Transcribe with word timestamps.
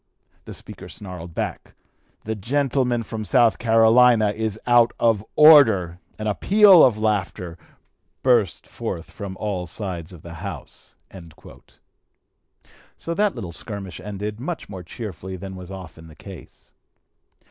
The 0.45 0.55
Speaker 0.55 0.89
snarled 0.89 1.35
back, 1.35 1.75
'The 2.23 2.33
gentleman 2.33 3.03
from 3.03 3.23
South 3.23 3.59
Carolina 3.59 4.31
is 4.31 4.59
out 4.65 4.91
of 4.99 5.23
order!' 5.35 5.99
and 6.17 6.27
a 6.27 6.33
peal 6.33 6.83
of 6.83 6.97
laughter 6.97 7.55
burst 8.23 8.65
forth 8.65 9.11
from 9.11 9.37
all 9.37 9.67
sides 9.67 10.11
of 10.11 10.23
the 10.23 10.33
House." 10.41 10.95
So 12.97 13.13
that 13.13 13.35
little 13.35 13.51
skirmish 13.51 13.99
ended, 13.99 14.39
much 14.39 14.67
more 14.69 14.81
cheerfully 14.81 15.35
than 15.35 15.55
was 15.55 15.69
often 15.69 16.07
the 16.07 16.15
case. 16.15 16.71